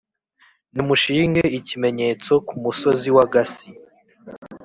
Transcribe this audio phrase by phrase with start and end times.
[0.73, 3.67] Nimushinge ikimenyetso ku musozi w’agasi,